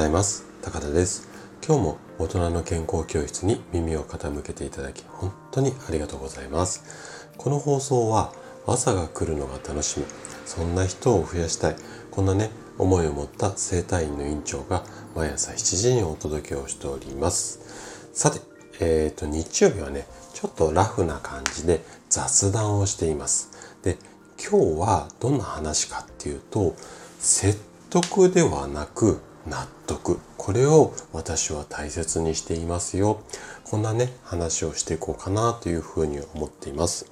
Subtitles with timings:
[0.00, 0.46] ざいます。
[0.62, 1.28] 高田です。
[1.62, 7.28] 今日も大人の健康教室に耳を傾けていただき本当にありがとうございます。
[7.36, 8.32] この放送は
[8.66, 10.06] 朝が来るのが楽しみ
[10.46, 11.76] そんな人を増やしたい
[12.10, 14.84] こんなね思いを持った整体院の院長が
[15.14, 18.08] 毎朝7時にお届けをしております。
[18.14, 18.40] さて
[18.80, 23.50] えっ、ー、と日曜日はねちょっとラフな感じで雑談をしています。
[23.82, 23.98] で
[24.42, 26.74] 今日はどんな話かっていうと
[27.18, 27.60] 説
[27.90, 30.18] 得ではなく納得。
[30.36, 33.20] これを私は大切にしていますよ。
[33.64, 37.06] こんなね話をしていこうかなというふうに思っています。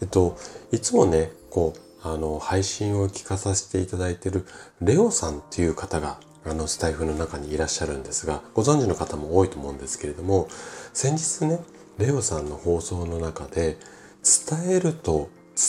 [0.00, 0.36] えっと
[0.72, 4.46] いつもねこうあの配信を聞かさせていただいている
[4.80, 10.48] レオさんっていう方があのスタイフの中にいらっしゃるんですがご存知の方も多いと思うんですけれども
[10.94, 11.60] 先日ね
[11.98, 13.76] レオさんの放送の中で
[14.22, 15.28] 伝えると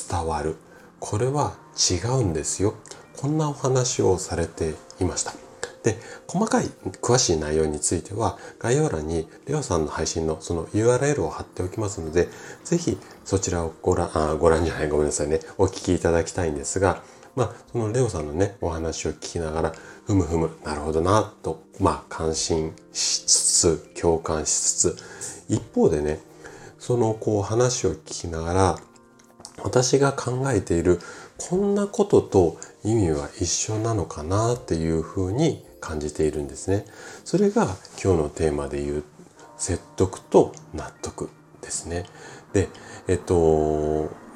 [0.09, 0.55] 伝わる。
[1.01, 2.75] これは違うんですよ。
[3.17, 5.50] こんなお話をされていました。
[5.83, 6.65] で、細かい
[7.01, 12.29] 詳しい内容については概要欄にレオさんの配信のその URL を貼っておきますので、
[12.63, 17.01] ぜひそちらをご覧、あ、ご覧じゃない、ごめんなさいね、お聞きいただきたいんですが、
[17.35, 19.73] まあ、そのレオさんのね、お話を聞きながら、
[20.05, 24.97] ふむふむ、なるほどな、と、まあ、感心しつつ、共感しつつ、
[25.49, 26.19] 一方でね、
[26.77, 28.79] そのこう話を聞きながら、
[29.63, 30.99] 私が考えている
[31.37, 36.85] こんなことと意味は一緒なのかなっていうふうに感じているんですね。
[37.25, 37.63] それが
[38.01, 39.03] 今日のテーマで言う
[39.57, 41.29] 説得と納得
[41.61, 42.05] ですね。
[42.53, 42.69] で、
[43.07, 43.35] えっと、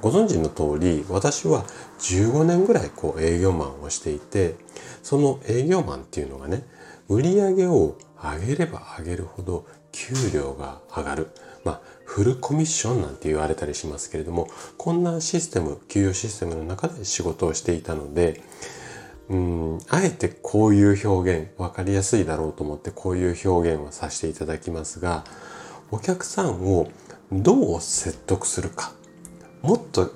[0.01, 1.63] ご存知の通り私は
[1.99, 4.55] 15年ぐらいこう営業マンをしていて
[5.01, 6.63] その営業マンっていうのがね
[7.07, 11.29] 売り上げを上げれば上げるほど給料が上がる。
[11.63, 18.41] まあ、フルコミッションなんて言われたりしますけれども、こんなシステム、給与システムの中で仕事をしていたので、
[19.30, 25.24] うん、あえてこういう表現、わかりやすいだろうと思ってこういう表現をさせていただきますが、
[25.91, 26.90] お客さんを
[27.31, 28.91] どう説得するか。
[29.62, 30.12] もっと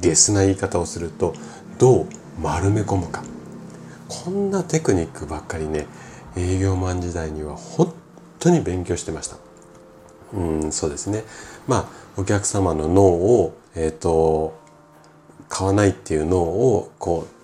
[0.00, 1.34] ゲスな言い方をすると、
[1.78, 2.06] どう
[2.40, 3.24] 丸め込むか。
[4.08, 5.86] こんなテクニックばっかりね、
[6.36, 7.92] 営業マン時代には本
[8.38, 9.36] 当に勉強してました。
[10.32, 11.24] うん、そうですね。
[11.66, 11.84] まあ、
[12.16, 14.56] お客様の脳を、えっ、ー、と、
[15.48, 17.37] 買わないっていう脳を、こう、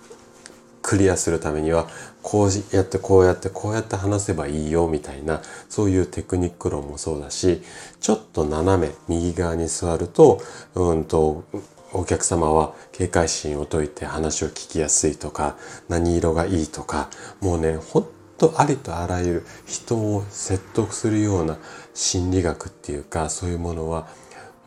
[0.85, 1.87] クリアするためには、
[2.21, 7.63] こうやってこうやってこうやって話せばいいよみたいな、そういうテクニック論もそうだし、
[7.99, 10.39] ちょっと斜め右側に座ると、
[10.75, 11.43] うんと、
[11.91, 15.57] お客様は警戒心を解いて話を聞きやすいとか、
[15.89, 17.09] 何色がいいとか、
[17.41, 18.07] もうね、本
[18.37, 21.57] 当ありとあらゆる人を説得するような
[21.95, 24.07] 心理学っていうか、そういうものは、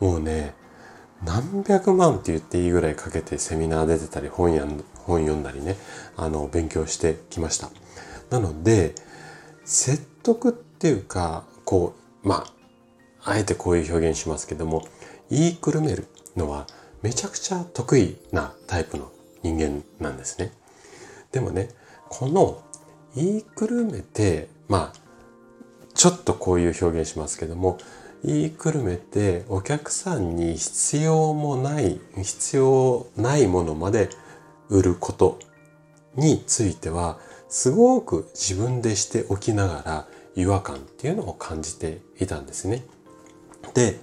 [0.01, 0.53] もうね、
[1.23, 4.65] 何百万って言っていいぐらいかけてセミナー出てたり本や
[5.09, 5.75] 本読んだりね
[6.15, 7.69] あの勉強してきました。
[8.29, 8.93] なので
[9.65, 12.45] 説得っていうかこうま
[13.23, 14.87] ああえてこういう表現しますけども
[15.29, 16.67] 言いくるめるのは
[17.01, 19.11] めちゃくちゃ得意なタイプの
[19.43, 20.53] 人間なんですね。
[21.31, 21.69] でもね
[22.09, 22.63] この
[23.15, 24.99] 言いくるめてまあ
[25.93, 27.77] ちょっとこういう表現しますけども
[28.23, 34.09] 言いくるめてお客さんに必要もない必要ないものまで
[34.69, 35.39] 売ること
[36.15, 42.85] についてはすごく自分でしておきながら違和感っていうのを感じていたんですね。
[43.73, 43.99] で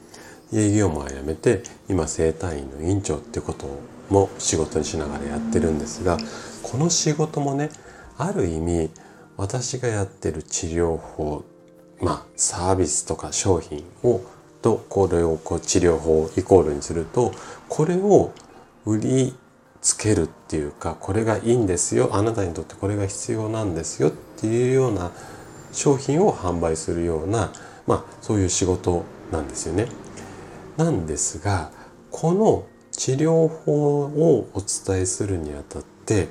[0.52, 3.66] 営業マン辞めて今整体院の院長っていうこと
[4.10, 6.18] も仕事にしながらやってるんですが
[6.62, 7.70] この仕事もね
[8.16, 8.90] ある意味
[9.36, 11.44] 私がやってる治療法
[12.00, 14.20] まあサービスとか商品を
[14.62, 17.32] とこれをこう治療法イコールにすると
[17.68, 18.32] これを
[18.84, 19.34] 売り
[19.86, 25.12] つけるっていうかこれがいいんですよあなたにとってこれが必要なんですよっていうような
[25.70, 27.52] 商品を販売するような
[27.86, 29.86] まあそういう仕事なんですよね。
[30.76, 31.70] なんですが
[32.10, 36.30] この治療法をお伝えするにあたって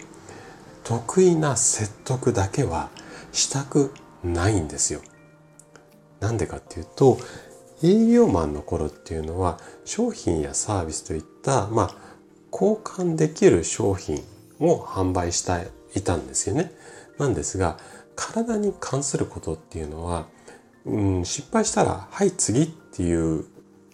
[0.84, 2.90] 得意な説得だけは
[3.32, 5.00] したくないんですよ。
[6.20, 7.20] なんでかっていうと
[7.82, 12.05] 営業マンの頃っていうのは商品やサービスといったまあ
[12.56, 14.24] 交換できる商品
[14.60, 15.68] を販売して
[15.98, 16.72] いたんですよね。
[17.18, 17.78] なんですが
[18.16, 20.28] 体に関することっていうのは、
[20.86, 23.46] うん、失敗したらはい次っていう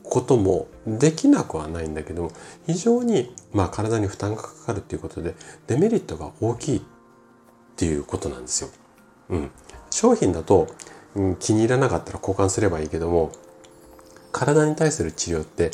[0.03, 2.31] こともできなくはないんだけども
[2.67, 5.35] 非常にまあ体に負担がかかるっていうことで
[5.67, 6.81] デメリットが大きいっ
[7.75, 8.69] ていうことなんですよ。
[9.29, 9.51] うん、
[9.89, 10.67] 商品だと
[11.15, 13.31] うん、気に入らなかったら交換すればいいけども
[14.31, 15.71] 体に対する治療って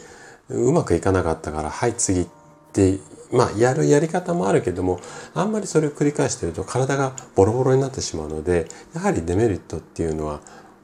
[0.50, 2.28] うまくいかなかったからはい次っ
[2.77, 3.00] て
[3.31, 5.00] まあやるやり方もあるけども
[5.33, 10.39] あんまりそれを繰り返してると体がボロボロになってしまうのでやはりデメリットっていうのは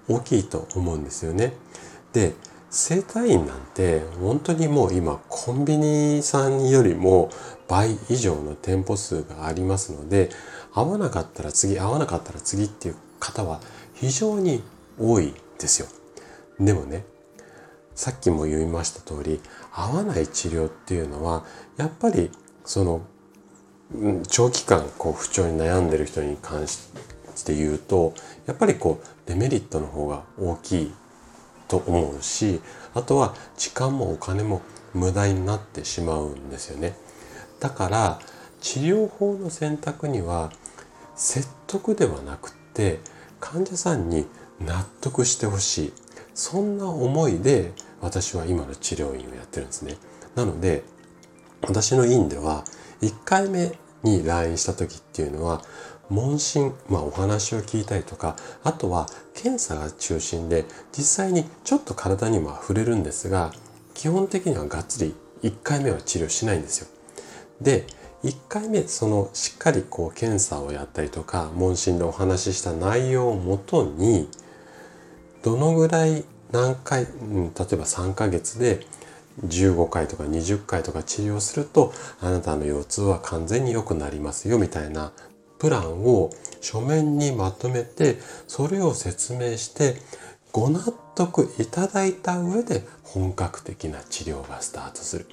[0.09, 1.53] 大きいと思うんですよね。
[2.11, 2.33] で
[2.69, 7.29] 整体院なんて本当にもう今コンビニさんよりも
[7.67, 10.29] 倍以上の店舗数がありますので
[10.73, 13.61] 合わなかったら次合わなかったら次っていう方は
[13.93, 14.63] 非常に
[14.99, 15.87] 多いですよ。
[16.59, 17.05] でもね
[17.95, 19.39] さっきも言いました通り
[19.71, 21.45] 合わない治療っていうのは
[21.77, 22.31] やっぱり
[22.65, 23.01] その
[24.27, 26.89] 長期間こう不調に悩んでる人に関し
[27.45, 28.13] て言うと
[28.45, 30.91] やっぱりこうデメリットの方が大きい
[31.67, 32.61] と思うし
[32.93, 34.61] あとは時間もお金も
[34.93, 36.95] 無駄になってしまうんですよね。
[37.59, 38.19] だから
[38.61, 40.51] 治療法の選択には
[41.15, 42.99] 説得ではなくって
[43.39, 44.27] 患者さんに
[44.59, 45.93] 納得してほしい。
[46.33, 47.71] そんな思いで
[48.01, 49.95] 私は今の治療院をやってるんですね
[50.35, 50.83] なので
[51.61, 52.65] 私の院では
[53.01, 53.71] 1回目
[54.03, 55.61] に来院した時っていうのは
[56.09, 60.65] 問診、まあ、お話を聞いたりとかあとは検査が中心で
[60.95, 63.51] 実際にちょっと体にも触れるんですが
[63.93, 66.87] 基本的にはがっつり1回目は治療しないんですよ。
[67.61, 67.85] で
[68.23, 74.29] 1回目そのしっかりこう検査をやったりとか問診でお話しした内容をもとに
[75.43, 78.85] どのぐらい何回、うん、例えば3ヶ月で
[79.45, 85.11] 15回とか20回とか治療するとあなたの腰痛は完全に良くなりますよみたいな
[85.59, 86.29] プランを
[86.61, 88.17] 書面にまとめて
[88.47, 89.95] それを説明して
[90.51, 95.27] ご納得いただいた上で本格的な治療がスタートする。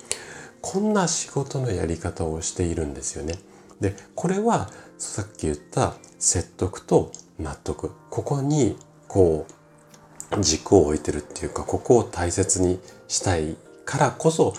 [0.62, 3.34] こんな仕事のやり方をしているんですよね。
[3.80, 7.92] でこれはさっき言った説得と納得。
[8.10, 8.78] ここに
[9.08, 9.52] こう
[10.38, 12.79] 軸を置いてるっていうかここを大切に
[13.09, 14.55] したいからこそ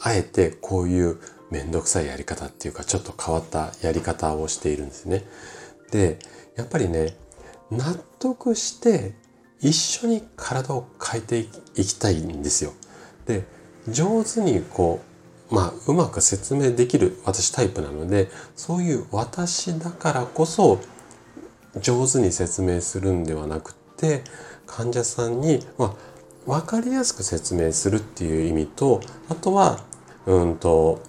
[0.00, 1.18] あえてこういう
[1.50, 5.24] めんどくさいやり方っていうかちょっと変わったやり方をしているんですね。
[5.90, 6.18] で
[6.56, 7.16] やっぱりね
[7.70, 9.14] 納得して
[9.60, 11.38] 一緒に体を変えて
[11.80, 12.72] いきたいんですよ。
[13.26, 13.44] で
[13.88, 15.00] 上手にこ
[15.50, 20.80] うまあうまく説明できる私タイプなのでそういう私だからこそ
[21.80, 24.24] 上手に説明するんではなくて
[24.74, 25.94] 患者さんに、ま
[26.46, 29.78] あ、分かりやすく説明するっていう意味とあとは
[30.26, 31.00] うんと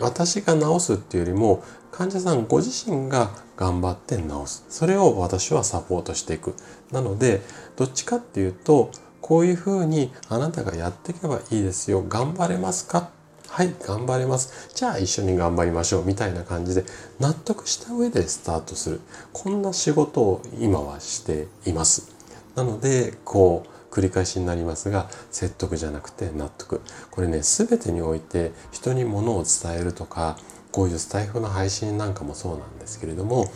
[0.00, 1.62] 私が治すっていうよりも
[1.92, 4.64] 患者さんご自身が頑張って治す。
[4.68, 6.54] それを私はサポートしていく。
[6.90, 7.42] なので
[7.76, 8.90] どっちかっていうと
[9.20, 12.02] こういうふうにあなたがやっていけばいいですよ。
[12.02, 13.10] 頑張れますか？
[13.48, 14.70] はい頑張れます。
[14.74, 16.04] じゃあ一緒に頑張りましょう。
[16.04, 16.84] みたいな感じで
[17.20, 19.00] 納得した上でスタートする。
[19.32, 22.13] こんな仕事を今はしています。
[22.54, 26.80] なのでこう繰り返しになりますが説得じゃなくて納得。
[27.10, 30.36] これね全てにおいて人に物を伝えるとか
[30.72, 33.46] こういうスタイフの配信なんかもそうなんですけれども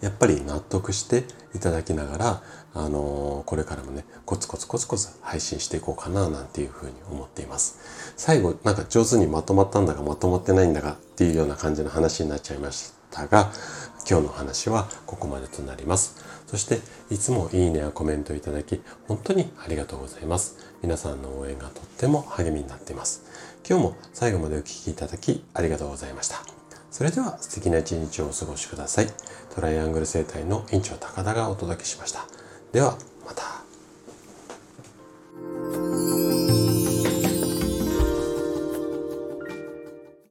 [0.00, 1.24] やっぱり納得して
[1.54, 2.42] いただきながら、
[2.74, 8.12] あのー、これからもねコツコツコツコツ配信していこうかななんていうふうに思っています。
[8.16, 13.50] 最後なんか上手にまとまったんだかまとまってないんだかっていうような感じの話になっちゃいましたが
[14.08, 16.16] 今日の話はここまでとなります。
[16.46, 16.80] そして
[17.10, 20.56] いつもいいねやコメントいただき本当にありがとうございます。
[20.82, 23.24] 皆さんの応援がとっても励みになっています。
[23.68, 26.42] 今日も最後までお聴きいただきありがとうございました。
[26.90, 29.08] それでは素敵な一日をお過ごしください。
[29.54, 32.26] トライアングル生態の院長高田がお届けしました。
[32.72, 33.53] では、また